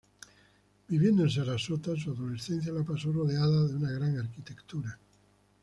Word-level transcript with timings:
Viviendo 0.87 1.21
en 1.21 1.29
Sarasota, 1.29 1.95
su 1.95 2.09
adolescencia 2.11 2.73
la 2.73 2.81
pasó 2.83 3.11
rodeada 3.11 3.67
de 3.67 3.75
una 3.75 3.91
gran 3.91 4.17
arquitectura. 4.17 4.97